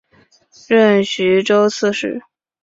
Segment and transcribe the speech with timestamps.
[0.67, 2.23] 任徐州刺史。